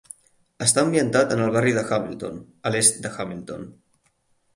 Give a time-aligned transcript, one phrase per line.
[0.65, 3.69] Està ambientat en el barri de Hamilton, a l'est de Hamilton.